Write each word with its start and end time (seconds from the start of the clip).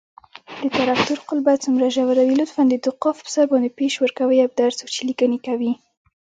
د 0.61 0.63
تراکتور 0.75 1.17
قلبه 1.29 1.53
څومره 1.63 1.87
ژوره 1.95 2.23
وي؟ 5.61 5.71